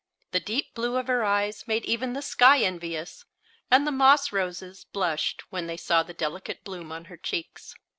[0.31, 3.23] The deep blue of her eyes made even the sky envious,
[3.69, 7.75] and the moss roses blushed when they saw the delicate bloom on her cheeks.